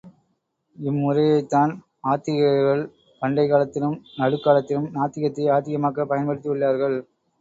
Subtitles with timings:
[0.77, 1.73] இம்முறையைத்தான்
[2.03, 2.81] ஆத்திகர்கள்
[3.21, 6.97] பண்டைக் காலத்திலும், நடுக் காலத்திலும் நாத்திகத்தை ஆத்திகமாக்கப் பயன்படுத்தியுள்ளார்கள்.